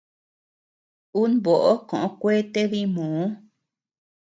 Un 1.21 1.31
boʼo 1.43 1.71
koʼö 1.89 2.07
kuete 2.19 2.61
dimoo. 2.71 3.23